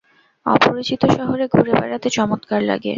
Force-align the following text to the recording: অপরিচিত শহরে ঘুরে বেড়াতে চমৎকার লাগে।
অপরিচিত 0.45 1.01
শহরে 1.15 1.45
ঘুরে 1.47 1.73
বেড়াতে 1.73 2.07
চমৎকার 2.09 2.61
লাগে। 2.63 2.89